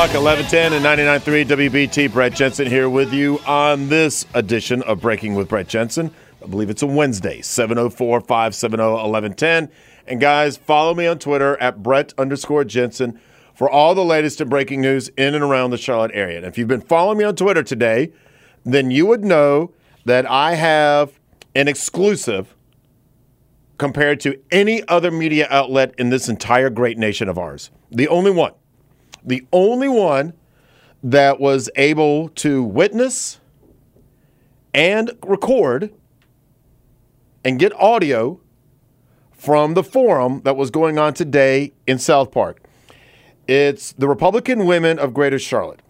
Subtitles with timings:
[0.00, 2.10] The Talk 1110 and 99.3 WBT.
[2.10, 6.10] Brett Jensen here with you on this edition of Breaking with Brett Jensen.
[6.42, 9.68] I believe it's a Wednesday, 704 570 1110.
[10.06, 13.20] And guys, follow me on Twitter at Brett underscore Jensen
[13.52, 16.38] for all the latest and breaking news in and around the Charlotte area.
[16.38, 18.10] And if you've been following me on Twitter today,
[18.64, 19.74] then you would know
[20.06, 21.20] that I have
[21.54, 22.56] an exclusive
[23.76, 27.70] compared to any other media outlet in this entire great nation of ours.
[27.90, 28.52] The only one
[29.24, 30.34] the only one
[31.02, 33.40] that was able to witness
[34.74, 35.92] and record
[37.44, 38.40] and get audio
[39.32, 42.58] from the forum that was going on today in SouthPark.
[43.48, 45.80] It's the Republican Women of Greater Charlotte.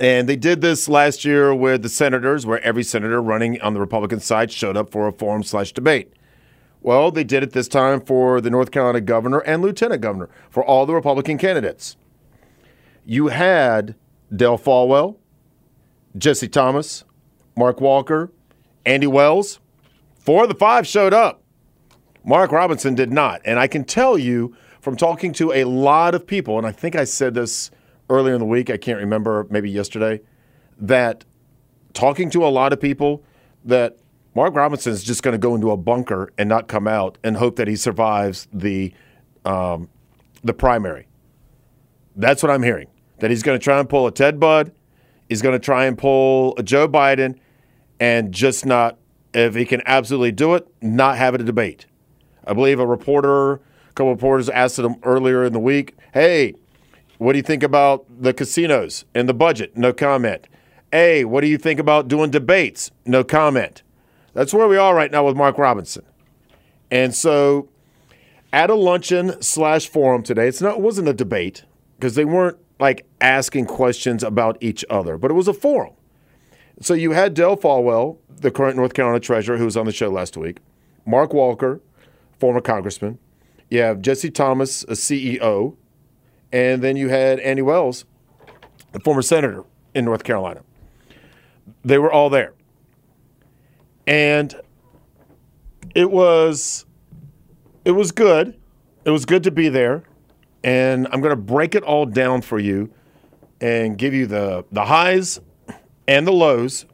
[0.00, 3.80] And they did this last year with the senators, where every senator running on the
[3.80, 6.14] Republican side showed up for a forum slash debate.
[6.80, 10.64] Well, they did it this time for the North Carolina governor and lieutenant governor, for
[10.64, 11.96] all the Republican candidates
[13.04, 13.94] you had
[14.34, 15.16] Dale Folwell,
[16.16, 17.04] Jesse Thomas,
[17.56, 18.32] Mark Walker,
[18.84, 19.60] Andy Wells.
[20.18, 21.42] Four of the five showed up.
[22.24, 23.40] Mark Robinson did not.
[23.44, 26.94] And I can tell you from talking to a lot of people, and I think
[26.94, 27.70] I said this
[28.08, 30.20] earlier in the week, I can't remember, maybe yesterday,
[30.78, 31.24] that
[31.94, 33.24] talking to a lot of people,
[33.64, 33.98] that
[34.34, 37.36] Mark Robinson is just going to go into a bunker and not come out and
[37.36, 38.92] hope that he survives the
[39.44, 39.88] um,
[40.44, 41.06] the primary.
[42.16, 42.88] That's what I'm hearing.
[43.22, 44.72] That he's going to try and pull a Ted Budd.
[45.28, 47.38] He's going to try and pull a Joe Biden
[48.00, 48.98] and just not,
[49.32, 51.86] if he can absolutely do it, not have it a debate.
[52.44, 53.60] I believe a reporter, a
[53.94, 56.54] couple reporters asked him earlier in the week, hey,
[57.18, 59.76] what do you think about the casinos and the budget?
[59.76, 60.48] No comment.
[60.90, 62.90] Hey, what do you think about doing debates?
[63.06, 63.84] No comment.
[64.34, 66.04] That's where we are right now with Mark Robinson.
[66.90, 67.68] And so
[68.52, 70.48] at a luncheon slash forum today.
[70.48, 71.64] It's not it wasn't a debate
[71.96, 75.94] because they weren't like asking questions about each other, but it was a forum.
[76.80, 80.10] So you had Dale Folwell, the current North Carolina treasurer, who was on the show
[80.10, 80.58] last week,
[81.06, 81.80] Mark Walker,
[82.40, 83.20] former congressman.
[83.70, 85.76] You have Jesse Thomas, a CEO,
[86.50, 88.04] and then you had Andy Wells,
[88.90, 89.62] the former senator
[89.94, 90.62] in North Carolina.
[91.84, 92.52] They were all there.
[94.08, 94.56] And
[95.94, 96.84] it was
[97.84, 98.58] it was good.
[99.04, 100.02] It was good to be there.
[100.64, 102.92] And I'm going to break it all down for you
[103.60, 105.40] and give you the, the highs
[106.06, 106.86] and the lows.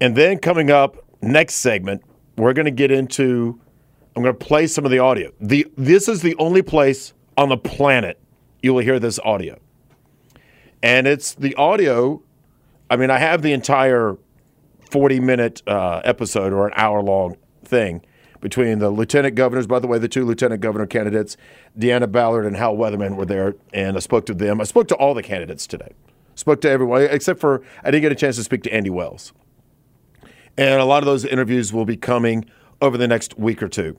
[0.00, 2.02] And then coming up next segment,
[2.36, 3.60] we're going to get into
[4.14, 5.30] I'm going to play some of the audio.
[5.40, 8.18] The this is the only place on the planet
[8.62, 9.58] you will hear this audio.
[10.82, 12.22] And it's the audio
[12.88, 14.16] I mean, I have the entire
[14.90, 18.02] 40 minute uh, episode or an hour long thing
[18.40, 19.66] between the lieutenant governors.
[19.66, 21.36] By the way, the two lieutenant governor candidates,
[21.78, 24.60] Deanna Ballard and Hal Weatherman, were there, and I spoke to them.
[24.60, 25.92] I spoke to all the candidates today.
[26.34, 29.32] Spoke to everyone except for I didn't get a chance to speak to Andy Wells.
[30.58, 32.44] And a lot of those interviews will be coming
[32.80, 33.98] over the next week or two.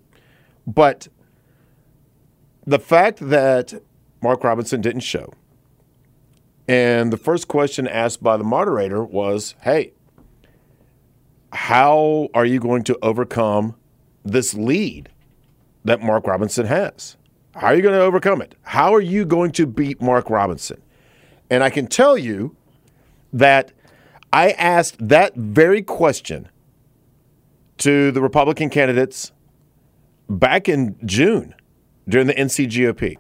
[0.66, 1.08] But
[2.66, 3.74] the fact that
[4.22, 5.34] Mark Robinson didn't show,
[6.68, 9.94] and the first question asked by the moderator was, "Hey,
[11.54, 13.76] how are you going to overcome
[14.32, 15.10] this lead
[15.86, 17.18] that Mark Robinson has?
[17.56, 18.56] How are you going to overcome it?
[18.62, 20.82] How are you going to beat Mark Robinson?"
[21.50, 22.56] And I can tell you
[23.34, 23.72] that
[24.32, 26.50] I asked that very question
[27.78, 29.32] to the Republican candidates
[30.30, 31.56] back in June
[32.08, 33.18] during the NCGOP.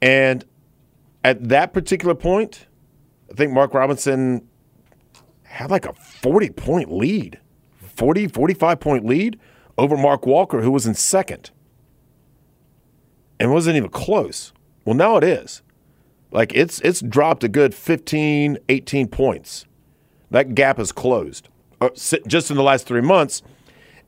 [0.00, 0.44] And
[1.24, 2.66] at that particular point,
[3.30, 4.48] I think Mark Robinson
[5.42, 7.38] had like a 40 point lead,
[7.98, 9.38] 40, 45 point lead
[9.76, 11.50] over Mark Walker, who was in second.
[13.40, 14.52] And wasn't even close.
[14.84, 15.62] Well, now it is.
[16.30, 19.66] Like it's it's dropped a good 15, 18 points.
[20.30, 21.48] That gap is closed
[21.80, 21.90] uh,
[22.26, 23.42] just in the last three months.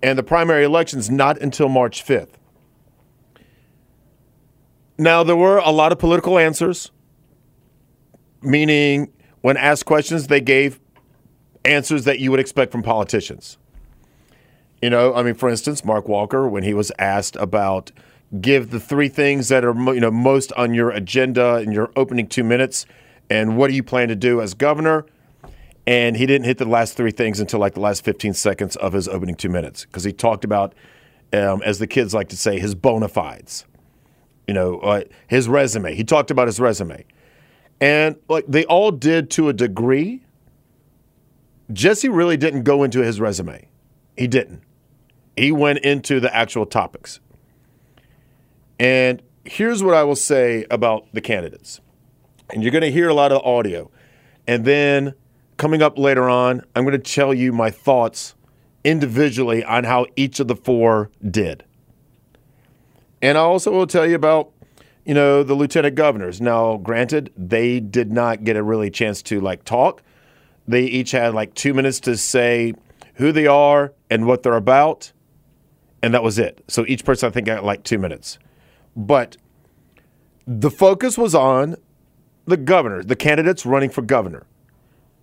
[0.02, 2.34] And the primary election's not until March 5th.
[4.96, 6.90] Now, there were a lot of political answers,
[8.42, 10.78] meaning when asked questions, they gave
[11.64, 13.58] answers that you would expect from politicians.
[14.82, 17.92] You know, I mean, for instance, Mark Walker, when he was asked about
[18.40, 22.26] give the three things that are you know most on your agenda in your opening
[22.26, 22.86] two minutes,
[23.28, 25.06] and what do you plan to do as governor?
[25.86, 28.92] And he didn't hit the last three things until like the last 15 seconds of
[28.92, 30.74] his opening two minutes because he talked about,
[31.32, 33.64] um, as the kids like to say, his bona fides.
[34.46, 35.94] You know, uh, his resume.
[35.94, 37.04] He talked about his resume,
[37.80, 40.22] and like they all did to a degree.
[41.72, 43.68] Jesse really didn't go into his resume.
[44.16, 44.62] He didn't.
[45.36, 47.20] He went into the actual topics.
[48.78, 51.80] And here's what I will say about the candidates.
[52.52, 53.90] And you're going to hear a lot of audio.
[54.46, 55.14] And then
[55.56, 58.34] coming up later on, I'm going to tell you my thoughts
[58.84, 61.64] individually on how each of the four did.
[63.22, 64.50] And I also will tell you about,
[65.04, 66.40] you know, the lieutenant governors.
[66.40, 70.02] Now, granted, they did not get a really chance to like talk.
[70.66, 72.74] They each had like two minutes to say
[73.14, 75.12] who they are and what they're about.
[76.02, 76.64] And that was it.
[76.68, 78.38] So each person, I think, got like two minutes.
[78.96, 79.36] But
[80.46, 81.76] the focus was on
[82.46, 84.46] the governor, the candidates running for governor,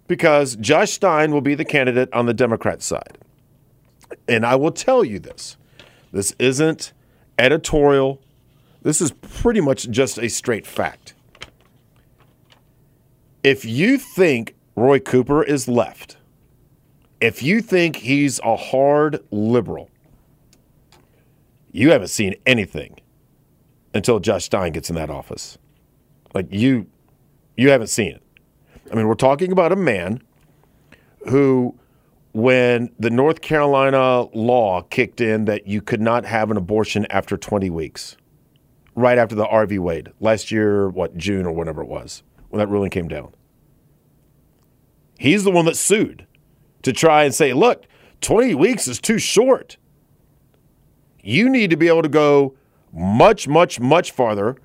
[0.08, 3.18] because Josh Stein will be the candidate on the Democrat side.
[4.28, 5.58] And I will tell you this
[6.12, 6.94] this isn't
[7.38, 8.22] editorial,
[8.82, 11.14] this is pretty much just a straight fact.
[13.44, 16.18] If you think Roy Cooper is left,
[17.20, 19.90] if you think he's a hard liberal,
[21.72, 23.00] you haven't seen anything
[23.94, 25.58] until Josh Stein gets in that office.
[26.34, 26.88] Like you
[27.56, 28.24] you haven't seen it.
[28.92, 30.22] I mean, we're talking about a man
[31.28, 31.78] who
[32.34, 37.36] when the North Carolina law kicked in that you could not have an abortion after
[37.36, 38.16] 20 weeks,
[38.94, 39.80] right after the Roe v.
[39.80, 43.34] Wade, last year, what, June or whatever it was, when that ruling came down.
[45.18, 46.28] He's the one that sued
[46.84, 47.86] to try and say, look,
[48.22, 49.78] 20 weeks is too short.
[51.28, 52.56] You need to be able to go
[52.94, 54.56] much, much, much farther.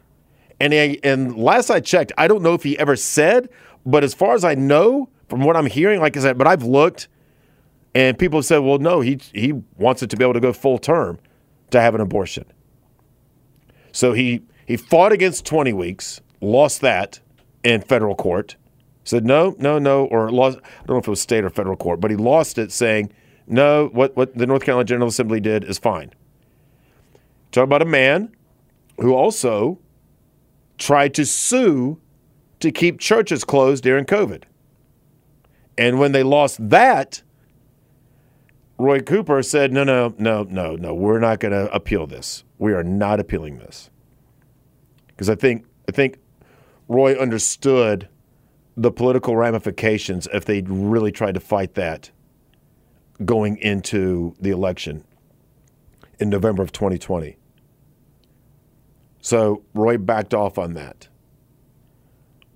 [0.61, 3.49] And, and last I checked, I don't know if he ever said,
[3.85, 6.62] but as far as I know, from what I'm hearing, like I said, but I've
[6.62, 7.09] looked
[7.97, 10.53] and people have said, well, no, he, he wants it to be able to go
[10.53, 11.19] full term
[11.73, 12.44] to have an abortion.
[13.91, 17.19] So he, he fought against 20 weeks, lost that
[17.64, 18.55] in federal court,
[19.03, 21.76] said no, no, no, or lost, I don't know if it was state or federal
[21.76, 23.12] court, but he lost it saying,
[23.49, 26.12] no, what, what the North Carolina General Assembly did is fine.
[27.52, 28.34] Talk about a man
[28.99, 29.78] who also
[30.78, 32.00] tried to sue
[32.60, 34.44] to keep churches closed during COVID.
[35.76, 37.22] And when they lost that,
[38.78, 42.43] Roy Cooper said, no, no, no, no, no, we're not going to appeal this.
[42.58, 43.90] We are not appealing this.
[45.08, 46.19] Because I think, I think
[46.88, 48.08] Roy understood
[48.76, 52.10] the political ramifications if they really tried to fight that
[53.25, 55.04] going into the election
[56.19, 57.37] in November of 2020.
[59.22, 61.08] So Roy backed off on that.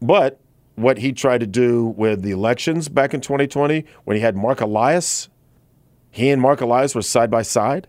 [0.02, 0.40] But
[0.74, 4.60] what he tried to do with the elections back in 2020, when he had Marc
[4.60, 5.30] Elias,
[6.10, 7.86] he and Marc Elias were side by side.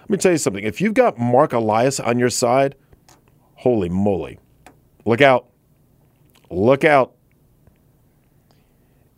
[0.00, 0.64] Let me tell you something.
[0.64, 2.74] If you've got Marc Elias on your side,
[3.56, 4.38] holy moly,
[5.04, 5.46] look out.
[6.50, 7.14] Look out.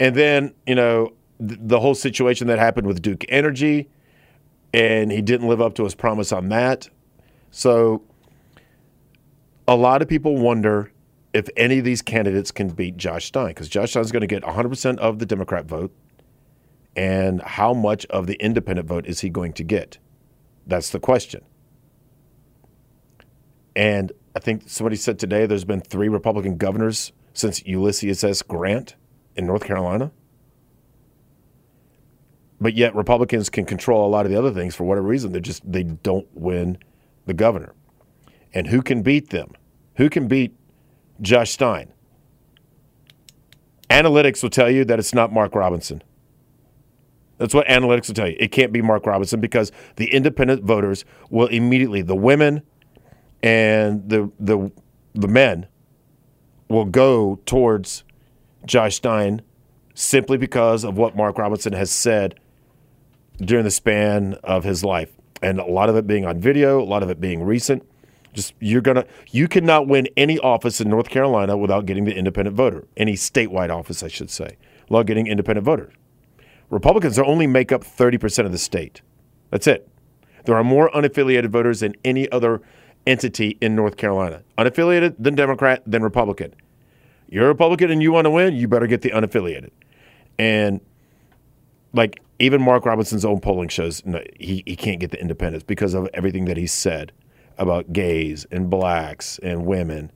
[0.00, 3.88] And then, you know, the whole situation that happened with Duke Energy,
[4.74, 6.88] and he didn't live up to his promise on that.
[7.50, 8.02] So
[9.70, 10.90] a lot of people wonder
[11.32, 14.42] if any of these candidates can beat Josh Stein because Josh Stein's going to get
[14.42, 15.94] 100% of the Democrat vote.
[16.96, 19.98] And how much of the independent vote is he going to get?
[20.66, 21.42] That's the question.
[23.76, 28.42] And I think somebody said today there's been three Republican governors since Ulysses S.
[28.42, 28.96] Grant
[29.36, 30.10] in North Carolina.
[32.60, 35.30] But yet Republicans can control a lot of the other things for whatever reason.
[35.30, 36.78] They just they don't win
[37.26, 37.72] the governor.
[38.52, 39.52] And who can beat them?
[40.00, 40.56] Who can beat
[41.20, 41.92] Josh Stein?
[43.90, 46.02] Analytics will tell you that it's not Mark Robinson.
[47.36, 48.34] That's what analytics will tell you.
[48.40, 52.62] It can't be Mark Robinson because the independent voters will immediately, the women
[53.42, 54.72] and the the
[55.14, 55.66] the men
[56.70, 58.02] will go towards
[58.64, 59.42] Josh Stein
[59.92, 62.40] simply because of what Mark Robinson has said
[63.36, 65.12] during the span of his life.
[65.42, 67.86] And a lot of it being on video, a lot of it being recent.
[68.32, 72.56] Just you're gonna you cannot win any office in North Carolina without getting the independent
[72.56, 72.86] voter.
[72.96, 74.56] Any statewide office, I should say,
[74.88, 75.92] without getting independent voters.
[76.68, 79.02] Republicans only make up 30% of the state.
[79.50, 79.88] That's it.
[80.44, 82.62] There are more unaffiliated voters than any other
[83.06, 84.42] entity in North Carolina.
[84.56, 86.54] Unaffiliated, then Democrat, then Republican.
[87.28, 89.70] You're a Republican and you want to win, you better get the unaffiliated.
[90.38, 90.80] And
[91.92, 95.94] like even Mark Robinson's own polling shows no, he, he can't get the independents because
[95.94, 97.12] of everything that he said
[97.60, 100.10] about gays and blacks and women.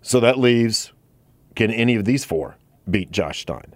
[0.00, 0.92] So that leaves
[1.54, 2.56] can any of these four
[2.88, 3.74] beat Josh Stein?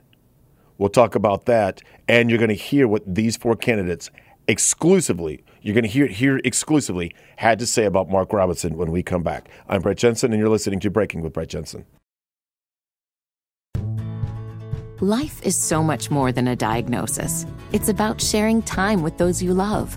[0.79, 4.11] We'll talk about that, and you're going to hear what these four candidates
[4.49, 8.91] exclusively, you're going to hear it here exclusively, had to say about Mark Robinson when
[8.91, 9.49] we come back.
[9.69, 11.85] I'm Brett Jensen, and you're listening to Breaking with Brett Jensen.
[15.01, 17.45] Life is so much more than a diagnosis.
[17.73, 19.97] It's about sharing time with those you love,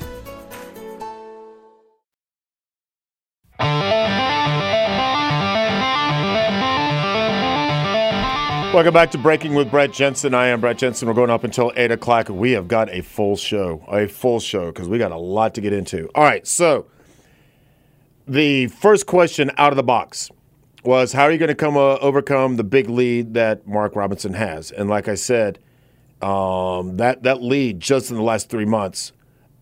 [8.73, 10.33] Welcome back to Breaking with Brett Jensen.
[10.33, 11.05] I am Brett Jensen.
[11.05, 12.29] We're going up until 8 o'clock.
[12.29, 15.61] We have got a full show, a full show, because we got a lot to
[15.61, 16.09] get into.
[16.15, 16.85] All right, so
[18.25, 20.31] the first question out of the box
[20.85, 24.35] was how are you going to come uh, overcome the big lead that Mark Robinson
[24.35, 24.71] has?
[24.71, 25.59] And like I said,
[26.21, 29.11] um, that, that lead just in the last three months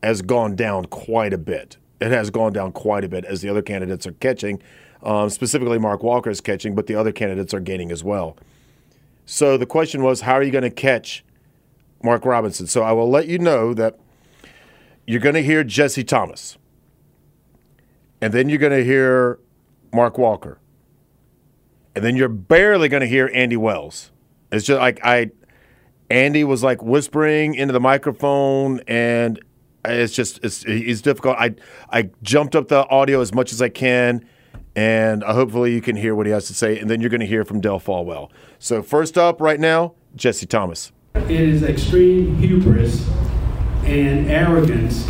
[0.03, 1.77] has gone down quite a bit.
[1.99, 4.61] It has gone down quite a bit as the other candidates are catching.
[5.01, 8.37] Um, specifically, Mark Walker is catching, but the other candidates are gaining as well.
[9.31, 11.23] So the question was, how are you going to catch
[12.01, 12.65] Mark Robinson?
[12.65, 13.99] So I will let you know that
[15.05, 16.57] you're going to hear Jesse Thomas,
[18.21, 19.37] and then you're going to hear
[19.93, 20.57] Mark Walker,
[21.93, 24.11] and then you're barely going to hear Andy Wells.
[24.51, 25.29] It's just like I,
[26.09, 29.39] Andy was like whispering into the microphone, and
[29.85, 31.37] it's just it's it's difficult.
[31.37, 31.53] I
[31.91, 34.27] I jumped up the audio as much as I can
[34.79, 37.19] and uh, hopefully you can hear what he has to say, and then you're going
[37.19, 38.29] to hear from Dale Folwell.
[38.59, 40.93] So first up, right now, Jesse Thomas.
[41.15, 43.05] It is extreme hubris
[43.83, 45.05] and arrogance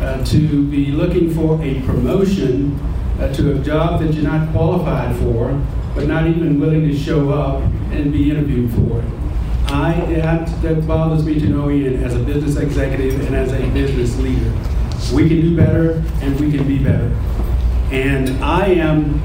[0.00, 2.76] uh, to be looking for a promotion
[3.20, 7.30] uh, to a job that you're not qualified for, but not even willing to show
[7.30, 9.04] up and be interviewed for it.
[9.66, 13.64] I, that, that bothers me to no end as a business executive and as a
[13.68, 14.52] business leader.
[15.14, 17.16] We can do better and we can be better.
[17.94, 19.20] And I am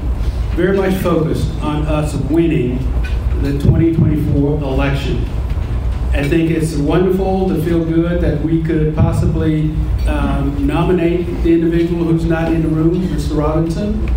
[0.54, 2.78] very much focused on us winning
[3.42, 5.24] the 2024 election.
[6.12, 9.72] I think it's wonderful to feel good that we could possibly
[10.06, 13.36] um, nominate the individual who's not in the room, Mr.
[13.36, 14.08] Robinson,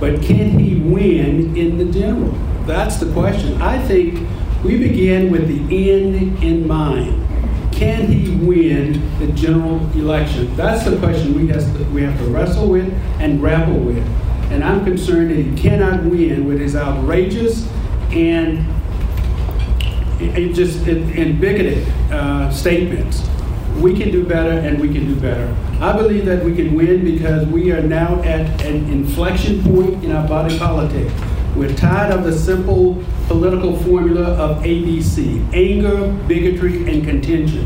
[0.00, 2.32] but can he win in the general?
[2.66, 3.62] That's the question.
[3.62, 4.28] I think
[4.64, 7.29] we begin with the end in mind.
[7.80, 10.54] Can he win the general election?
[10.54, 14.06] That's the question we have, to, we have to wrestle with and grapple with.
[14.52, 17.66] And I'm concerned that he cannot win with his outrageous
[18.10, 18.66] and
[20.20, 23.26] it just and bigoted uh, statements.
[23.78, 25.56] We can do better, and we can do better.
[25.80, 30.12] I believe that we can win because we are now at an inflection point in
[30.12, 31.10] our body politic.
[31.56, 37.64] We're tired of the simple political formula of ABC anger, bigotry, and contention.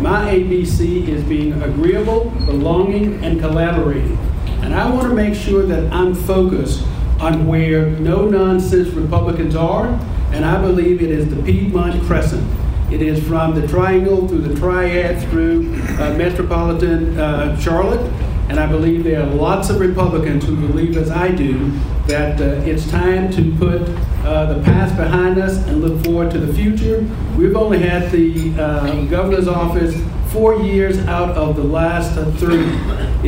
[0.00, 4.16] My ABC is being agreeable, belonging, and collaborating.
[4.62, 6.86] And I want to make sure that I'm focused
[7.20, 9.88] on where no nonsense Republicans are,
[10.32, 12.48] and I believe it is the Piedmont Crescent.
[12.92, 18.08] It is from the Triangle through the Triad through uh, metropolitan uh, Charlotte
[18.50, 21.70] and I believe there are lots of Republicans who believe, as I do,
[22.08, 23.82] that uh, it's time to put
[24.22, 27.00] uh, the past behind us and look forward to the future.
[27.36, 29.96] We've only had the uh, governor's office
[30.32, 32.66] four years out of the last three.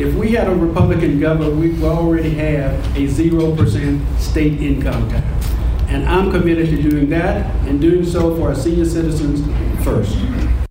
[0.01, 5.51] If we had a Republican governor, we already have a 0% state income tax.
[5.89, 9.45] And I'm committed to doing that and doing so for our senior citizens
[9.83, 10.62] first.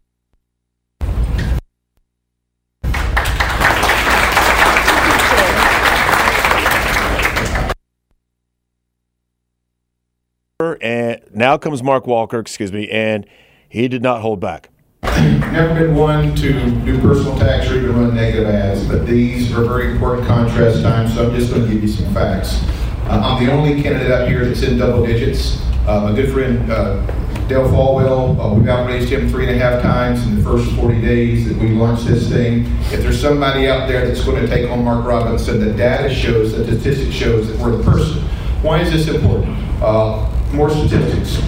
[10.82, 13.24] And now comes Mark Walker, excuse me, and
[13.68, 14.68] he did not hold back.
[15.02, 19.64] Never been one to do personal tax or even run negative ads, but these are
[19.64, 22.60] very important contrast times, so I'm just going to give you some facts.
[23.04, 25.60] Uh, I'm the only candidate up here that's in double digits.
[25.86, 27.04] Uh, my good friend uh,
[27.48, 31.00] Dale Folwell, uh, we've outraised him three and a half times in the first 40
[31.00, 32.66] days that we launched this thing.
[32.92, 36.52] If there's somebody out there that's going to take on Mark Robinson, the data shows,
[36.52, 38.22] the statistics shows that we're the person.
[38.62, 39.56] Why is this important?
[39.82, 41.38] Uh, more statistics.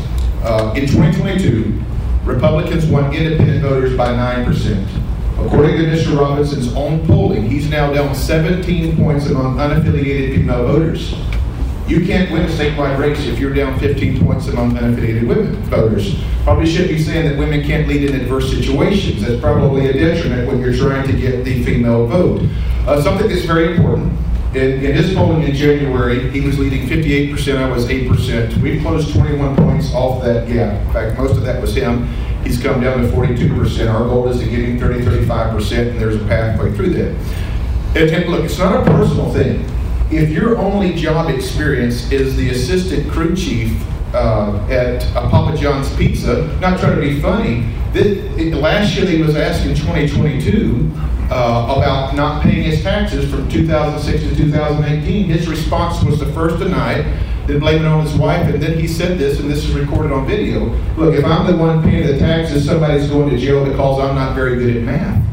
[0.42, 1.80] Uh, in 2022,
[2.24, 4.88] Republicans won independent voters by 9%.
[5.38, 6.18] According to Mr.
[6.18, 11.14] Robinson's own polling, he's now down 17 points among unaffiliated female voters.
[11.86, 16.18] You can't win a statewide race if you're down 15 points among unaffiliated women voters.
[16.44, 19.20] Probably should be saying that women can't lead in adverse situations.
[19.20, 22.42] That's probably a detriment when you're trying to get the female vote.
[22.86, 24.12] Uh, something that's very important.
[24.54, 28.56] In, in his polling in January, he was leading 58%, I was 8%.
[28.58, 30.80] We've closed 21 points off that gap.
[30.86, 32.06] In fact, most of that was him.
[32.44, 33.92] He's come down to 42%.
[33.92, 37.16] Our goal is to get him 30, 35%, and there's a pathway through that.
[37.96, 39.68] And, and look, it's not a personal thing
[40.10, 43.82] if your only job experience is the assistant crew chief
[44.14, 49.06] uh, at a Papa John's Pizza, not trying to be funny, this, it, last year
[49.06, 50.90] he was asked in 2022
[51.30, 55.26] uh, about not paying his taxes from 2006 to 2018.
[55.26, 58.78] His response was to first deny it, then blame it on his wife, and then
[58.78, 60.66] he said this, and this is recorded on video.
[60.96, 64.34] Look, if I'm the one paying the taxes, somebody's going to jail because I'm not
[64.34, 65.24] very good at math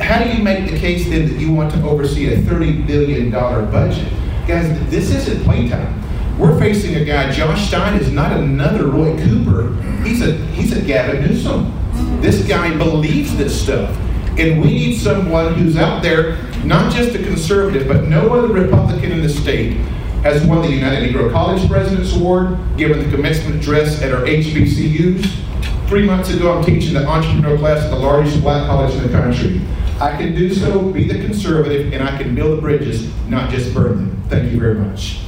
[0.00, 3.30] how do you make the case then that you want to oversee a $30 billion
[3.30, 4.08] budget?
[4.46, 6.00] Guys, this isn't playtime.
[6.38, 9.74] We're facing a guy, Josh Stein is not another Roy Cooper.
[10.02, 11.72] He's a, he's a Gavin Newsom.
[12.20, 13.96] This guy believes this stuff.
[14.38, 19.12] And we need someone who's out there, not just a conservative, but no other Republican
[19.12, 19.76] in the state
[20.24, 25.88] has won the United Negro College President's Award, given the commencement address at our HBCUs.
[25.88, 29.10] Three months ago, I'm teaching the entrepreneurial class at the largest black college in the
[29.10, 29.60] country.
[30.00, 33.72] I can do so, be the conservative, and I can build the bridges, not just
[33.72, 34.22] burn them.
[34.28, 35.20] Thank you very much.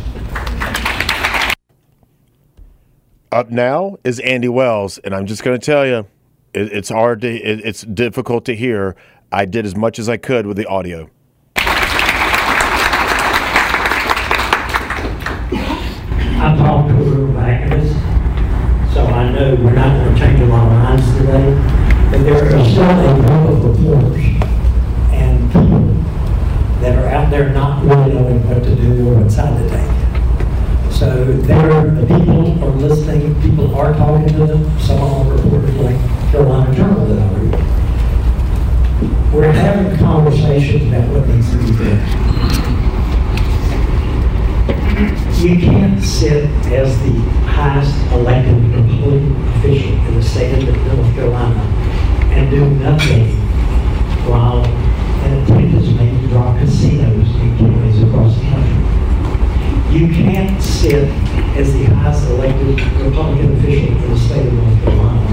[3.31, 6.07] Up now is Andy Wells, and I'm just going to tell you,
[6.57, 8.97] it, it's hard to, it, it's difficult to hear.
[9.31, 11.11] I did as much as I could with the audio.
[16.39, 20.41] I talked to a group of activists, so I know we're not going to change
[20.41, 21.53] a lot of minds today,
[22.11, 24.25] but there are still a group of reporters
[25.13, 25.85] and people
[26.81, 30.93] that are out there not really knowing what to do or what side to take.
[30.93, 36.75] So there, the people are listening, people are talking to them, some them reporters Carolina
[36.75, 39.33] Journal that I read.
[39.33, 42.01] We're having conversations about what needs to be done.
[45.41, 47.13] You can't sit as the
[47.47, 51.61] highest elected employee official in the state of North Carolina
[52.33, 53.29] and do nothing
[54.29, 59.99] while an attempt is made to draw casinos in counties across the country.
[59.99, 61.09] You can't sit
[61.57, 65.27] as the highest elected Republican official in the state of North Carolina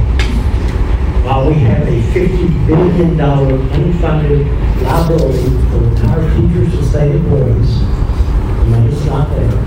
[1.23, 7.79] while we have a $50 billion unfunded liability for retired teachers and state employees.
[7.79, 9.58] The money's not there.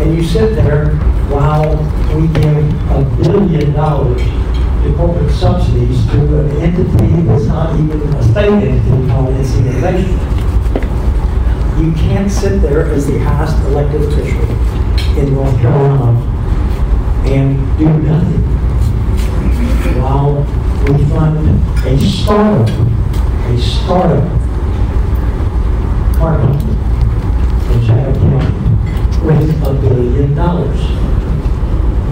[0.00, 0.96] And you sit there
[1.28, 1.76] while
[2.16, 2.56] we give
[2.90, 4.22] a billion dollars
[4.84, 7.78] the corporate subsidies to an entity that's not
[8.44, 8.84] entity
[9.58, 10.18] Innovation.
[11.80, 14.42] You can't sit there as the highest elected official
[15.18, 16.20] in North Carolina
[17.26, 18.42] and do nothing
[20.00, 20.42] while
[20.84, 24.24] we fund a startup, a startup
[26.16, 26.58] company
[27.72, 30.80] in Chatham County with a billion dollars.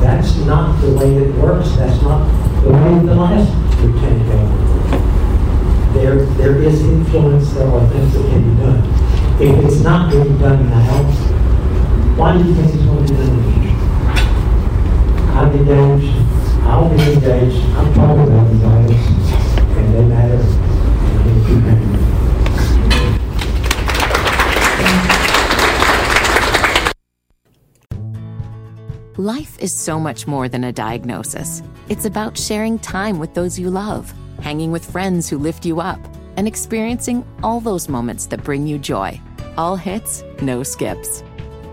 [0.00, 1.70] That's not the way it works.
[1.76, 2.26] That's not
[2.62, 4.61] the way the last lieutenant governor.
[5.92, 8.82] There, there is influence, there are things that can be done.
[9.40, 11.02] If it's not being done now,
[12.16, 13.76] why do you think it's going to be done in the future?
[15.32, 16.12] I'm engaged,
[16.64, 18.62] I'll be engaged, I'm talking about these
[19.76, 20.72] and they matter.
[29.18, 31.62] Life is so much more than a diagnosis.
[31.88, 36.00] It's about sharing time with those you love, hanging with friends who lift you up,
[36.36, 39.20] and experiencing all those moments that bring you joy.
[39.56, 41.22] All hits, no skips.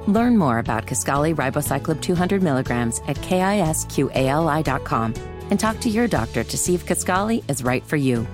[0.08, 5.14] Learn more about Kisqali Ribociclib 200 milligrams at kisqali.com
[5.50, 8.28] and talk to your doctor to see if Kisqali is right for you.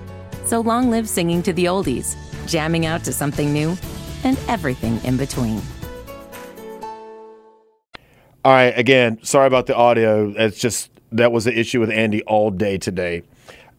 [0.44, 3.76] So long live singing to the oldies, jamming out to something new,
[4.24, 5.60] and everything in between.
[8.44, 10.32] All right, again, sorry about the audio.
[10.36, 13.22] It's just that was the issue with Andy all day today.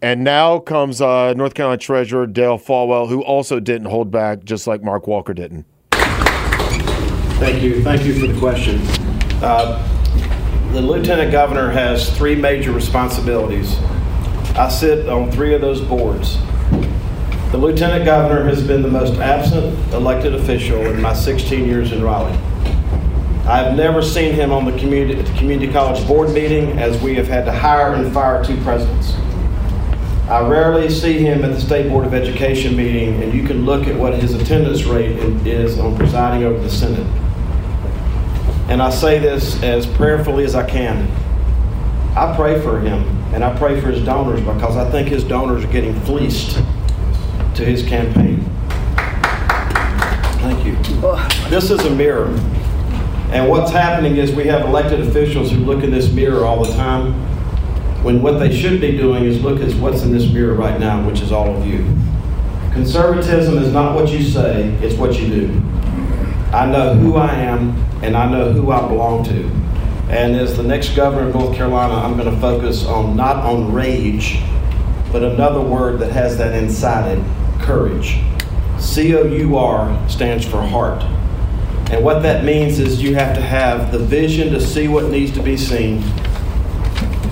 [0.02, 4.68] And now comes uh, North Carolina Treasurer Dale Folwell, who also didn't hold back, just
[4.68, 5.66] like Mark Walker didn't.
[7.40, 7.84] Thank you.
[7.84, 8.80] Thank you for the question.
[9.42, 9.84] Uh,
[10.74, 13.76] the Lieutenant Governor has three major responsibilities.
[14.56, 16.38] I sit on three of those boards.
[17.52, 22.04] The Lieutenant Governor has been the most absent elected official in my 16 years in
[22.04, 22.38] Raleigh.
[23.48, 27.28] I've never seen him on the community, the community college board meeting as we have
[27.28, 29.14] had to hire and fire two presidents.
[30.30, 33.88] I rarely see him at the State Board of Education meeting, and you can look
[33.88, 35.16] at what his attendance rate
[35.48, 37.08] is on presiding over the Senate.
[38.70, 41.10] And I say this as prayerfully as I can.
[42.14, 45.64] I pray for him, and I pray for his donors because I think his donors
[45.64, 46.56] are getting fleeced
[47.56, 48.42] to his campaign.
[50.42, 50.76] Thank you.
[51.50, 52.28] This is a mirror.
[53.32, 56.74] And what's happening is we have elected officials who look in this mirror all the
[56.74, 57.14] time
[58.04, 61.06] when what they should be doing is look at what's in this mirror right now,
[61.06, 61.80] which is all of you.
[62.72, 65.64] Conservatism is not what you say, it's what you do.
[66.54, 69.44] I know who I am and I know who I belong to.
[70.10, 73.74] And as the next governor of North Carolina, I'm going to focus on not on
[73.74, 74.40] rage,
[75.12, 78.20] but another word that has that inside it courage.
[78.80, 81.04] C O U R stands for heart.
[81.92, 85.32] And what that means is you have to have the vision to see what needs
[85.34, 86.04] to be seen,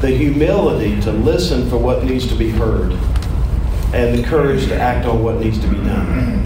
[0.01, 2.91] the humility to listen for what needs to be heard,
[3.93, 6.45] and the courage to act on what needs to be done.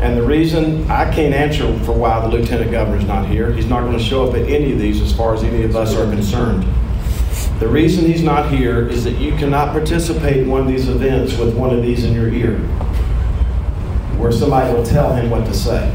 [0.00, 3.66] And the reason I can't answer for why the lieutenant governor is not here, he's
[3.66, 5.94] not going to show up at any of these as far as any of us
[5.94, 6.64] are concerned.
[7.60, 11.38] The reason he's not here is that you cannot participate in one of these events
[11.38, 12.58] with one of these in your ear,
[14.18, 15.90] where somebody will tell him what to say.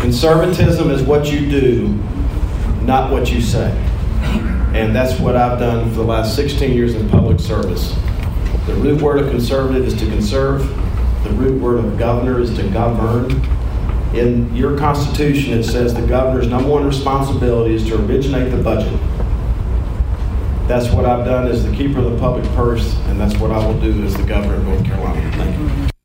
[0.00, 1.88] Conservatism is what you do,
[2.82, 3.87] not what you say.
[4.74, 7.94] And that's what I've done for the last 16 years in public service.
[8.66, 10.68] The root word of conservative is to conserve.
[11.24, 13.30] The root word of governor is to govern.
[14.14, 18.92] In your Constitution, it says the governor's number one responsibility is to originate the budget.
[20.68, 23.66] That's what I've done as the keeper of the public purse, and that's what I
[23.66, 25.32] will do as the governor of North Carolina.
[25.32, 25.97] Thank you.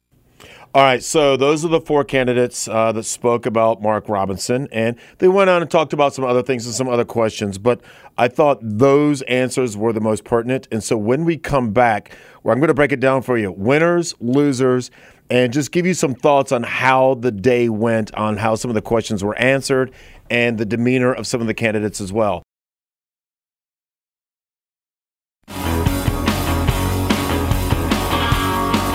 [0.76, 4.98] All right, so those are the four candidates uh, that spoke about Mark Robinson, and
[5.20, 7.60] they went on and talked about some other things and some other questions.
[7.60, 7.82] But
[8.18, 10.68] I thought those answers were the most pertinent.
[10.72, 13.52] And so when we come back, where I'm going to break it down for you
[13.52, 14.90] winners, losers,
[15.30, 18.76] and just give you some thoughts on how the day went, on how some of
[18.76, 19.92] the questions were answered,
[20.32, 22.42] and the demeanor of some of the candidates as well.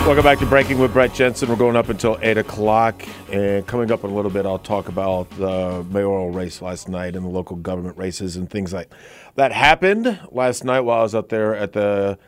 [0.08, 1.50] Welcome back to Breaking with Brett Jensen.
[1.50, 3.04] We're going up until 8 o'clock.
[3.30, 7.14] And coming up in a little bit, I'll talk about the mayoral race last night
[7.14, 8.90] and the local government races and things like
[9.34, 12.18] that happened last night while I was out there at the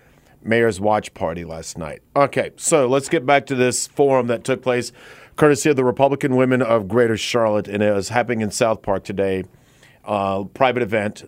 [0.42, 2.02] mayor's watch party last night.
[2.14, 4.92] Okay, so let's get back to this forum that took place
[5.36, 7.66] courtesy of the Republican Women of Greater Charlotte.
[7.66, 9.44] And it was happening in SouthPark today.
[10.04, 11.24] Private event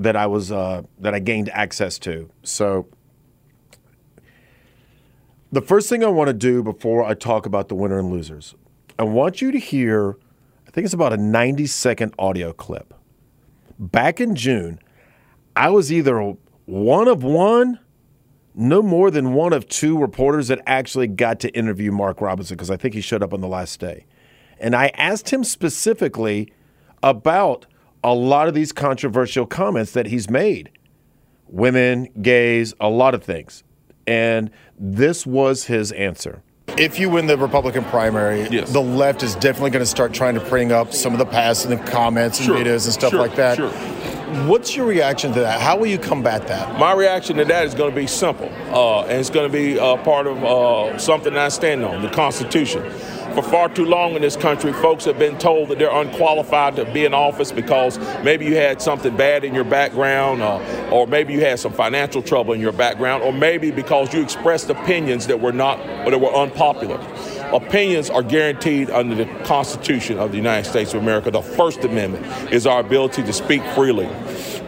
[0.00, 2.28] that I was uh, that I gained access to.
[2.42, 2.88] So
[5.52, 8.54] the first thing I want to do before I talk about the winner and losers,
[8.98, 10.16] I want you to hear,
[10.66, 12.94] I think it's about a 90 second audio clip.
[13.78, 14.80] Back in June,
[15.54, 16.34] I was either
[16.64, 17.78] one of one,
[18.54, 22.70] no more than one of two reporters that actually got to interview Mark Robinson because
[22.70, 24.06] I think he showed up on the last day.
[24.58, 26.50] And I asked him specifically
[27.02, 27.66] about
[28.02, 30.70] a lot of these controversial comments that he's made
[31.46, 33.62] women, gays, a lot of things.
[34.06, 36.42] And this was his answer.
[36.78, 38.72] If you win the Republican primary, Yes.
[38.72, 41.66] the left is definitely going to start trying to bring up some of the past
[41.66, 43.56] and the comments and Sure, videos and stuff sure, like that.
[43.58, 43.70] sure.
[44.46, 45.60] What's your reaction to that?
[45.60, 46.78] How will you combat that?
[46.78, 49.78] My reaction to that is going to be simple, uh, and it's going to be
[49.78, 52.82] uh, part of uh, something I stand on the Constitution.
[53.34, 56.84] For far too long in this country, folks have been told that they're unqualified to
[56.92, 61.32] be in office because maybe you had something bad in your background, uh, or maybe
[61.32, 65.40] you had some financial trouble in your background, or maybe because you expressed opinions that
[65.40, 67.00] were not or that were unpopular.
[67.54, 71.30] Opinions are guaranteed under the Constitution of the United States of America.
[71.30, 74.08] The First Amendment is our ability to speak freely.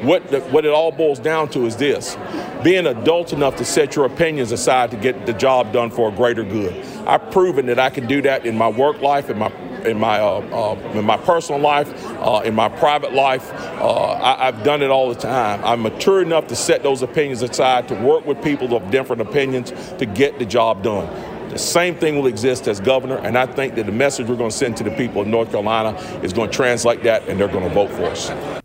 [0.05, 2.17] What, the, what it all boils down to is this
[2.62, 6.12] being adult enough to set your opinions aside to get the job done for a
[6.12, 6.75] greater good.
[7.07, 9.53] I've proven that I can do that in my work life, in my
[9.85, 13.53] in my uh, uh, in my personal life, uh, in my private life.
[13.53, 15.62] Uh, I, I've done it all the time.
[15.62, 19.73] I'm mature enough to set those opinions aside, to work with people of different opinions
[19.99, 21.07] to get the job done.
[21.51, 24.51] The same thing will exist as governor, and I think that the message we're going
[24.51, 27.49] to send to the people of North Carolina is going to translate that, and they're
[27.49, 28.63] going to vote for us.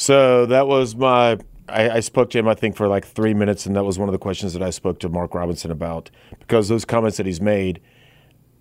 [0.00, 1.36] So that was my.
[1.68, 4.08] I, I spoke to him, I think, for like three minutes, and that was one
[4.08, 7.42] of the questions that I spoke to Mark Robinson about because those comments that he's
[7.42, 7.82] made,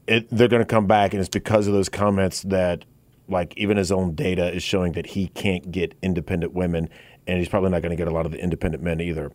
[0.06, 2.84] it, they're going to come back, and it's because of those comments that,
[3.30, 6.89] like, even his own data is showing that he can't get independent women,
[7.25, 9.32] and he's probably not going to get a lot of the independent men either.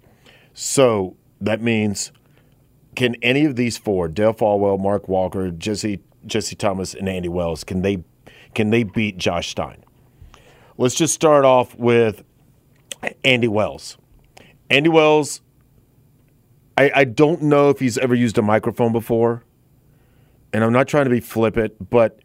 [0.53, 2.13] So that means,
[2.95, 7.65] can any of these four, Dale Folwell, Mark Walker, Jesse Jesse Thomas, and Andy Wells,
[7.65, 8.05] can they
[8.53, 9.84] can they beat Josh Stein?
[10.77, 12.25] Let's just start off with
[13.23, 13.97] Andy Wells.
[14.69, 15.41] Andy Wells,
[16.77, 19.45] I, I don't know if he's ever used a microphone before,
[20.53, 22.19] and I'm not trying to be flippant, but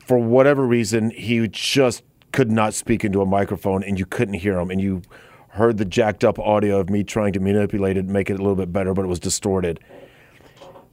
[0.00, 4.58] for whatever reason, he just could not speak into a microphone, and you couldn't hear
[4.58, 5.02] him, and you
[5.50, 8.56] heard the jacked up audio of me trying to manipulate it, make it a little
[8.56, 9.78] bit better, but it was distorted.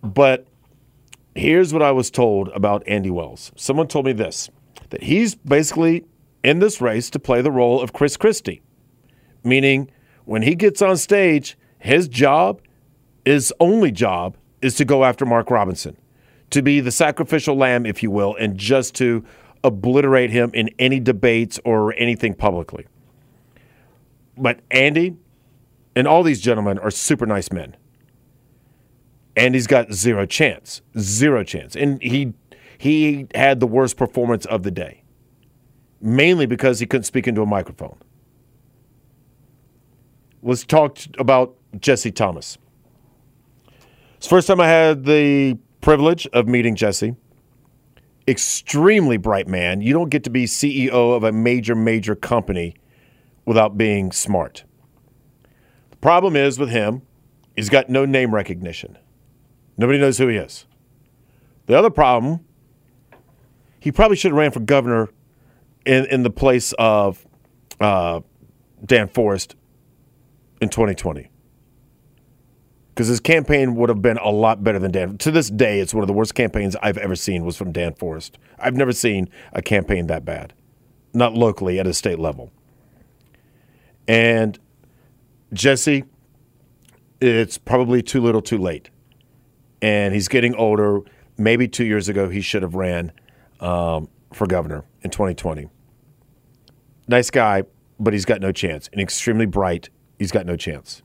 [0.03, 0.45] But
[1.33, 3.51] here's what I was told about Andy Wells.
[3.55, 4.51] Someone told me this
[4.91, 6.05] that he's basically
[6.43, 8.61] in this race to play the role of Chris Christie,
[9.43, 9.89] meaning
[10.25, 12.61] when he gets on stage, his job,
[13.25, 15.97] his only job, is to go after Mark Robinson,
[16.49, 19.23] to be the sacrificial lamb, if you will, and just to
[19.63, 22.85] obliterate him in any debates or anything publicly.
[24.37, 25.15] But Andy
[25.95, 27.75] and all these gentlemen are super nice men.
[29.35, 32.33] Andy's got zero chance, zero chance, and he
[32.77, 35.02] he had the worst performance of the day,
[36.03, 37.97] mainly because he couldn't speak into a microphone.
[40.43, 42.57] Let's talk about Jesse Thomas.
[44.17, 47.15] It's first time I had the privilege of meeting Jesse.
[48.27, 49.79] Extremely bright man.
[49.79, 52.75] You don't get to be CEO of a major, major company
[53.45, 54.65] without being smart.
[55.91, 57.03] The problem is with him,
[57.55, 58.97] he's got no name recognition.
[59.77, 60.65] Nobody knows who he is.
[61.65, 62.41] The other problem,
[63.79, 65.09] he probably should have ran for governor
[65.85, 67.25] in, in the place of
[67.79, 68.21] uh,
[68.85, 69.55] Dan Forest
[70.61, 71.29] in 2020.
[72.89, 75.17] Because his campaign would have been a lot better than Dan.
[75.19, 77.93] To this day, it's one of the worst campaigns I've ever seen was from Dan
[77.95, 78.37] Forest.
[78.59, 80.53] I've never seen a campaign that bad,
[81.13, 82.51] not locally at a state level.
[84.07, 84.59] And
[85.53, 86.03] Jesse,
[87.19, 88.89] it's probably too little, too late.
[89.81, 91.01] And he's getting older.
[91.35, 93.11] Maybe two years ago, he should have ran
[93.59, 95.67] um, for governor in 2020.
[97.07, 97.63] Nice guy,
[97.99, 98.89] but he's got no chance.
[98.91, 101.01] And extremely bright, he's got no chance.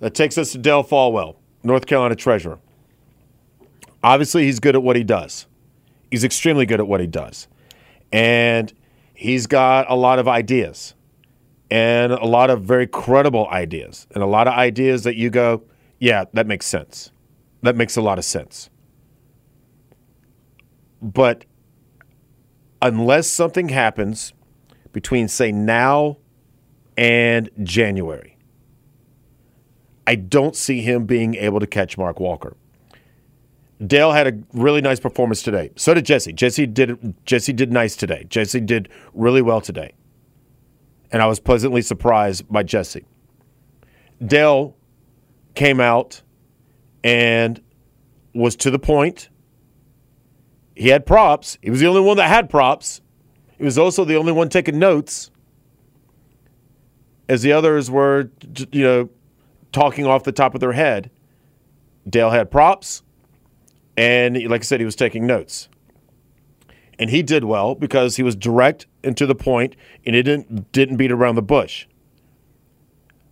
[0.00, 2.58] That takes us to Dale Folwell, North Carolina treasurer.
[4.02, 5.46] Obviously, he's good at what he does.
[6.10, 7.48] He's extremely good at what he does.
[8.12, 8.72] And
[9.14, 10.94] he's got a lot of ideas
[11.70, 15.62] and a lot of very credible ideas and a lot of ideas that you go,
[15.98, 17.10] yeah, that makes sense.
[17.62, 18.70] That makes a lot of sense.
[21.02, 21.44] But
[22.82, 24.32] unless something happens
[24.92, 26.18] between, say, now
[26.96, 28.36] and January,
[30.06, 32.56] I don't see him being able to catch Mark Walker.
[33.84, 35.70] Dale had a really nice performance today.
[35.76, 36.32] So did Jesse.
[36.32, 38.24] Jesse did Jesse did nice today.
[38.28, 39.94] Jesse did really well today.
[41.12, 43.04] And I was pleasantly surprised by Jesse.
[44.24, 44.74] Dale
[45.54, 46.22] came out
[47.04, 47.60] and
[48.34, 49.28] was to the point.
[50.76, 51.56] He had props.
[51.62, 53.00] He was the only one that had props.
[53.56, 55.30] He was also the only one taking notes
[57.28, 58.30] as the others were,
[58.70, 59.08] you know,
[59.72, 61.10] talking off the top of their head.
[62.08, 63.02] Dale had props,
[63.96, 65.68] and like I said, he was taking notes.
[66.98, 70.70] And he did well because he was direct and to the point, and he didn't
[70.72, 71.86] didn't beat around the bush.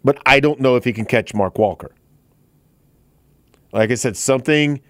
[0.03, 1.95] But I don't know if he can catch Mark Walker.
[3.73, 4.81] Like I said, something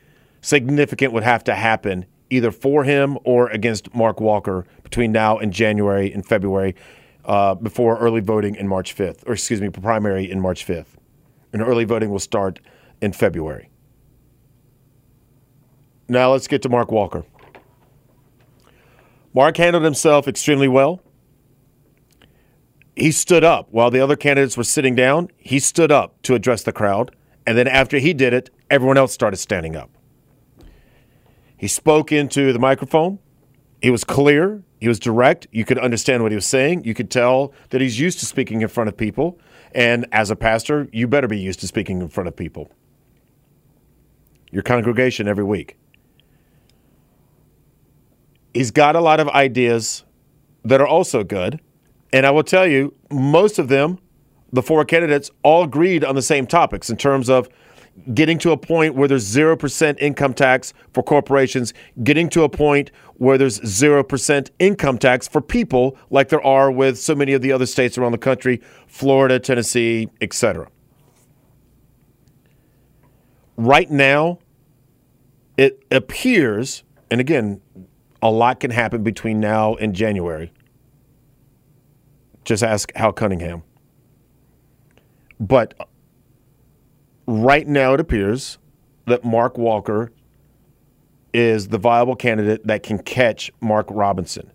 [0.40, 5.53] significant would have to happen either for him or against Mark Walker between now and
[5.53, 6.75] January and February
[7.25, 10.97] uh, before early voting in March 5th, or excuse me, primary in March 5th.
[11.53, 12.61] And early voting will start
[13.01, 13.71] in February.
[16.09, 17.25] Now let's get to Mark Walker.
[19.33, 21.01] Mark handled himself extremely well.
[22.95, 25.29] He stood up while the other candidates were sitting down.
[25.37, 27.15] He stood up to address the crowd.
[27.47, 29.91] And then after he did it, everyone else started standing up.
[31.57, 33.19] He spoke into the microphone.
[33.81, 34.62] He was clear.
[34.81, 35.47] He was direct.
[35.51, 36.85] You could understand what he was saying.
[36.85, 39.38] You could tell that he's used to speaking in front of people.
[39.75, 42.71] And as a pastor, you better be used to speaking in front of people.
[44.51, 45.77] Your congregation every week.
[48.53, 50.05] He's got a lot of ideas
[50.64, 51.61] that are also good.
[52.12, 53.99] And I will tell you, most of them,
[54.53, 57.49] the four candidates, all agreed on the same topics in terms of
[58.13, 62.91] getting to a point where there's 0% income tax for corporations, getting to a point
[63.15, 67.53] where there's 0% income tax for people like there are with so many of the
[67.53, 70.69] other states around the country, Florida, Tennessee, etc.
[73.57, 74.41] Right now,
[75.57, 77.61] it appears, and again,
[78.21, 80.53] a lot can happen between now and January.
[82.45, 83.63] Just ask Cal Cunningham.
[85.39, 85.75] But
[87.27, 88.59] right now it appears
[89.07, 90.13] that Mark Walker
[91.33, 94.51] is the viable candidate that can catch Mark Robinson.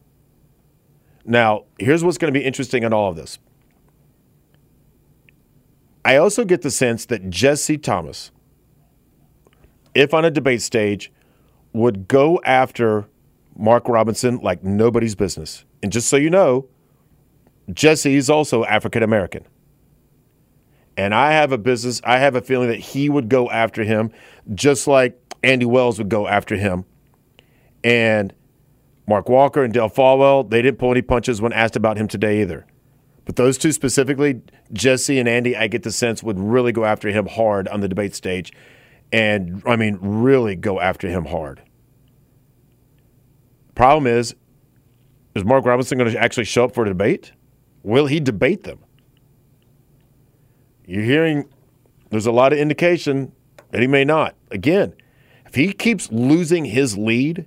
[1.25, 3.37] Now, here's what's going to be interesting in all of this.
[6.05, 8.31] I also get the sense that Jesse Thomas,
[9.93, 11.11] if on a debate stage,
[11.73, 13.05] would go after
[13.55, 15.65] Mark Robinson like nobody's business.
[15.83, 16.67] And just so you know,
[17.71, 19.45] Jesse is also African American.
[20.99, 24.11] And I have a business, I have a feeling that he would go after him
[24.53, 26.83] just like Andy Wells would go after him.
[27.85, 28.33] And
[29.07, 32.41] Mark Walker and Dale Folwell, they didn't pull any punches when asked about him today
[32.41, 32.67] either.
[33.23, 34.41] But those two specifically,
[34.73, 37.87] Jesse and Andy, I get the sense would really go after him hard on the
[37.87, 38.51] debate stage.
[39.13, 41.61] And I mean, really go after him hard.
[43.73, 44.35] Problem is,
[45.33, 47.31] is Mark Robinson going to actually show up for a debate?
[47.83, 48.79] Will he debate them?
[50.89, 51.47] You're hearing
[52.09, 53.31] there's a lot of indication
[53.69, 54.35] that he may not.
[54.49, 54.95] Again,
[55.45, 57.45] if he keeps losing his lead,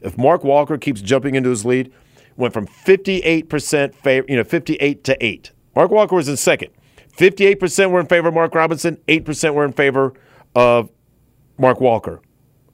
[0.00, 1.92] if Mark Walker keeps jumping into his lead,
[2.36, 5.50] went from 58% favor, you know, 58 to 8.
[5.74, 6.70] Mark Walker was in second.
[7.16, 10.14] 58% were in favor of Mark Robinson, 8% were in favor
[10.54, 10.88] of
[11.58, 12.22] Mark Walker.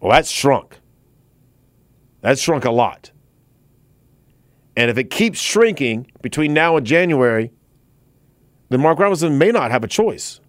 [0.00, 0.80] Well, that's shrunk.
[2.20, 3.10] That's shrunk a lot.
[4.76, 7.52] And if it keeps shrinking between now and January,
[8.72, 10.40] then Mark Robinson may not have a choice.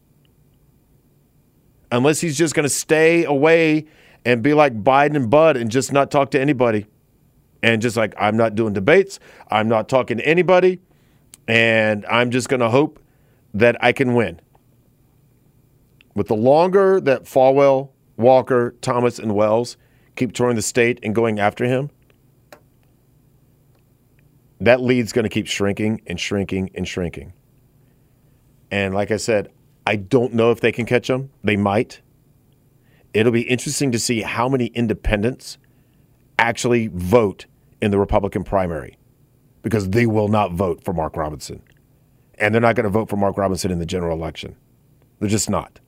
[1.92, 3.86] Unless he's just going to stay away
[4.26, 6.88] and be like Biden and Bud and just not talk to anybody.
[7.62, 10.82] And just like, I'm not doing debates, I'm not talking to anybody,
[11.48, 13.00] and I'm just going to hope
[13.54, 14.42] that I can win.
[16.14, 19.78] But the longer that Folwell, Walker, Thomas, and Wells
[20.18, 21.90] keep touring the state and going after him,
[24.60, 27.32] that lead's going to keep shrinking and shrinking and shrinking.
[28.74, 29.52] And like I said,
[29.86, 31.30] I don't know if they can catch him.
[31.44, 32.02] They might.
[33.14, 35.60] It'll be interesting to see how many independents
[36.40, 37.46] actually vote
[37.84, 38.98] in the Republican primary
[39.62, 41.62] because they will not vote for Mark Robinson.
[42.40, 44.56] And they're not going to vote for Mark Robinson in the general election.
[45.20, 45.80] They're just not.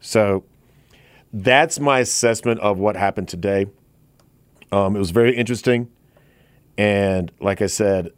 [0.00, 0.44] So
[1.32, 3.66] that's my assessment of what happened today.
[4.72, 5.88] Um, it was very interesting.
[6.76, 8.10] And like I said,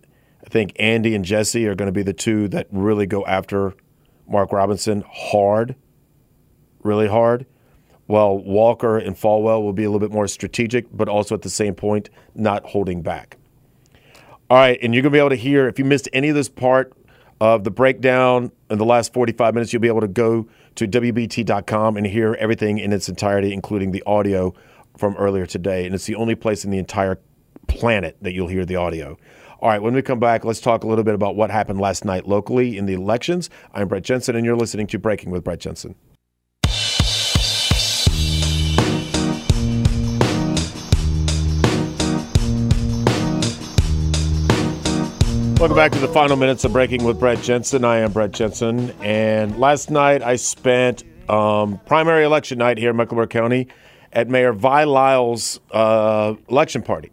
[0.47, 3.75] I think Andy and Jesse are going to be the two that really go after
[4.29, 5.75] Mark Robinson hard,
[6.83, 7.47] really hard.
[8.07, 11.51] While Walker and Folwell will be a little bit more strategic, but also at the
[11.51, 13.37] same point, not holding back.
[14.49, 16.37] All right, and you're going to be able to hear, if you missed any of
[16.37, 16.93] this part
[17.41, 21.97] of the breakdown in the last 45 minutes, you'll be able to go to WBT.com
[21.97, 24.55] and hear everything in its entirety, including the audio
[24.97, 25.85] from earlier today.
[25.85, 27.19] And it's the only place in the entire
[27.67, 29.19] planet that you'll hear the audio.
[29.67, 32.05] All right, when we come back, let's talk a little bit about what happened last
[32.05, 33.51] night locally in the elections.
[33.75, 35.97] I'm Brett Jensen, and you're listening to Breaking with Brett Jensen.
[45.59, 47.85] Welcome back to the final minutes of Breaking with Brett Jensen.
[47.85, 52.97] I am Brett Jensen, and last night I spent um, primary election night here in
[52.97, 53.67] Mecklenburg County
[54.13, 57.11] at Mayor Vi Lyles' uh, election party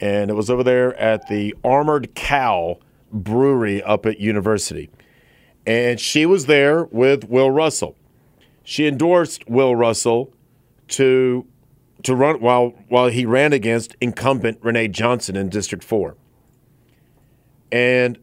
[0.00, 2.78] and it was over there at the Armored Cow
[3.12, 4.90] Brewery up at University.
[5.66, 7.96] And she was there with Will Russell.
[8.62, 10.32] She endorsed Will Russell
[10.88, 11.46] to
[12.04, 16.16] to run while while he ran against incumbent Renee Johnson in District Four.
[17.72, 18.18] And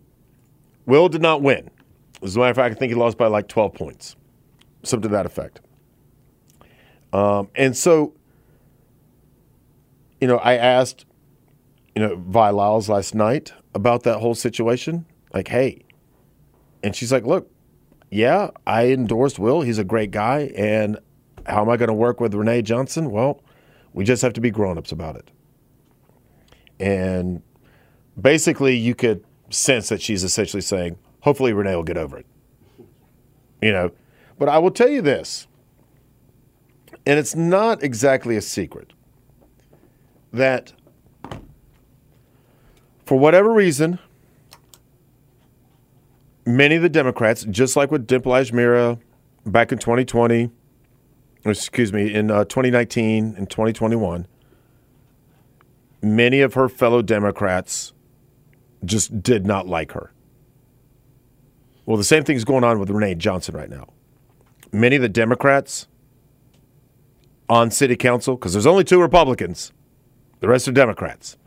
[0.86, 1.70] Will did not win.
[2.22, 4.16] As a matter of fact, I think he lost by like 12 points,
[4.84, 5.62] something to that effect.
[7.14, 8.14] Um, and so,
[10.20, 11.06] you know, I asked
[11.96, 15.06] you know, Vi Lyles last night about that whole situation.
[15.34, 15.82] Like, hey,
[16.84, 17.50] and she's like, look,
[18.12, 19.62] yeah, I endorsed Will.
[19.62, 20.52] He's a great guy.
[20.56, 21.00] And
[21.46, 23.12] how am I going to work with Renee Johnson?
[23.12, 23.42] Well,
[23.94, 25.32] we just have to be grown-ups about it.
[26.80, 27.42] And
[28.20, 32.26] basically, you could sense that she's essentially saying, hopefully, Renee will get over it.
[33.62, 33.92] You know,
[34.38, 35.48] but I will tell you this,
[37.06, 38.92] and it's not exactly a secret,
[40.34, 40.74] that
[43.06, 44.00] for whatever reason,
[46.46, 49.00] many of the Democrats, just like with Dimple Ajmera
[49.46, 50.50] back in 2020,
[51.46, 54.28] excuse me, in uh, 2019 and 2021,
[56.02, 57.94] many of her fellow Democrats
[58.84, 60.12] just did not like her.
[61.86, 63.90] Well, the same thing is going on with Renee Johnson right now.
[64.72, 65.88] Many of the Democrats
[67.48, 69.72] on city council, because there's only two Republicans,
[70.40, 71.38] the rest are Democrats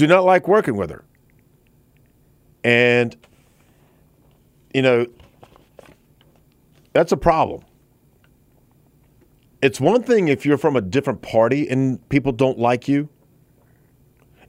[0.00, 1.04] do not like working with her.
[2.64, 3.14] And,
[4.72, 5.06] you know,
[6.94, 7.62] that's a problem.
[9.60, 13.10] It's one thing if you're from a different party and people don't like you.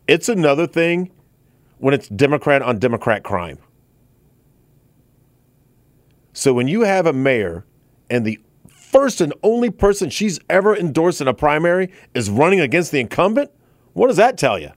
[0.07, 1.11] It's another thing
[1.79, 3.57] when it's Democrat on Democrat crime.
[6.31, 7.65] So when you have a mayor
[8.09, 8.39] and the
[8.69, 13.51] first and only person she's ever endorsed in a primary is running against the incumbent,
[13.91, 14.71] what does that tell you?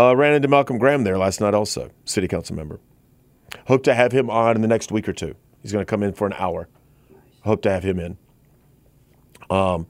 [0.00, 2.80] Uh, ran into Malcolm Graham there last night, also, city council member.
[3.66, 5.34] Hope to have him on in the next week or two.
[5.60, 6.70] He's going to come in for an hour.
[7.42, 8.16] Hope to have him in.
[9.50, 9.86] Um,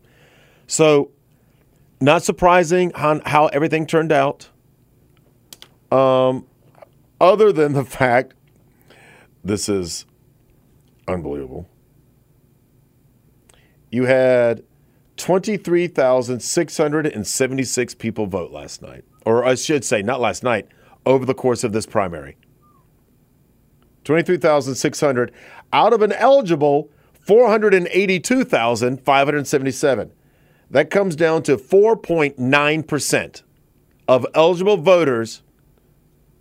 [0.66, 1.12] so,
[2.00, 4.48] not surprising how, how everything turned out.
[5.92, 6.46] Um,
[7.20, 8.34] other than the fact
[9.44, 10.06] this is
[11.06, 11.68] unbelievable.
[13.92, 14.64] You had
[15.18, 19.04] 23,676 people vote last night.
[19.24, 20.66] Or I should say, not last night,
[21.06, 22.36] over the course of this primary.
[24.04, 25.32] 23,600
[25.72, 26.90] out of an eligible
[27.20, 30.12] 482,577.
[30.70, 33.42] That comes down to 4.9%
[34.08, 35.42] of eligible voters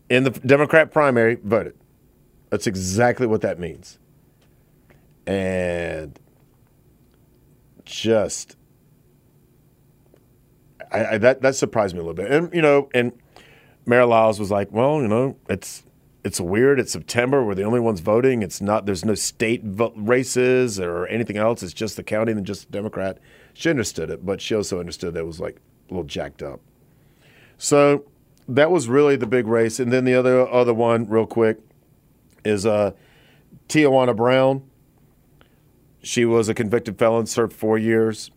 [0.10, 1.76] in the Democrat primary voted.
[2.50, 4.00] That's exactly what that means.
[5.28, 6.18] And
[7.86, 8.56] just
[10.92, 12.32] I, I, that that surprised me a little bit.
[12.32, 13.14] And you know, and
[13.86, 15.84] Mayor Lyles was like, "Well, you know, it's
[16.24, 16.80] it's weird.
[16.80, 17.44] It's September.
[17.44, 18.42] We're the only ones voting.
[18.42, 18.86] It's not.
[18.86, 21.64] There's no state vo- races or anything else.
[21.64, 23.20] It's just the county and just the Democrat."
[23.54, 25.58] She understood it, but she also understood that it was like
[25.90, 26.62] a little jacked up.
[27.58, 28.06] So
[28.48, 29.80] that was really the big race.
[29.80, 31.60] And then the other other one, real quick,
[32.46, 32.92] is uh,
[33.68, 34.64] Tiawana Brown.
[36.02, 38.32] She was a convicted felon, served four years,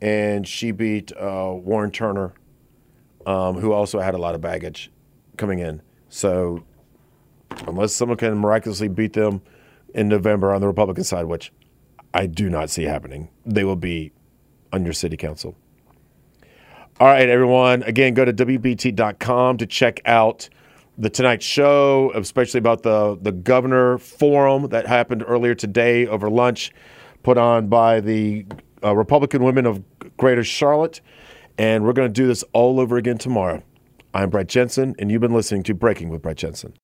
[0.00, 2.32] and she beat uh, Warren Turner,
[3.26, 4.90] um, who also had a lot of baggage
[5.36, 5.82] coming in.
[6.08, 6.64] So,
[7.66, 9.42] unless someone can miraculously beat them
[9.94, 11.52] in November on the Republican side, which
[12.14, 14.12] I do not see happening, they will be
[14.72, 15.56] on your city council.
[16.98, 17.82] All right, everyone.
[17.84, 20.48] Again, go to WBT.com to check out
[20.98, 26.72] the Tonight Show, especially about the, the governor forum that happened earlier today over lunch,
[27.22, 28.44] put on by the
[28.84, 29.82] uh, Republican women of
[30.16, 31.00] Greater Charlotte.
[31.58, 33.62] And we're going to do this all over again tomorrow.
[34.14, 36.74] I'm Brett Jensen, and you've been listening to Breaking with Brett Jensen.